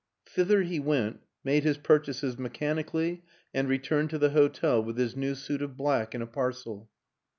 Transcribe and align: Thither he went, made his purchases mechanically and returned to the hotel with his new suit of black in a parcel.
Thither 0.25 0.63
he 0.63 0.79
went, 0.79 1.19
made 1.43 1.63
his 1.63 1.77
purchases 1.77 2.35
mechanically 2.39 3.21
and 3.53 3.69
returned 3.69 4.09
to 4.09 4.17
the 4.17 4.31
hotel 4.31 4.81
with 4.83 4.97
his 4.97 5.15
new 5.15 5.35
suit 5.35 5.61
of 5.61 5.77
black 5.77 6.15
in 6.15 6.23
a 6.23 6.25
parcel. 6.25 6.89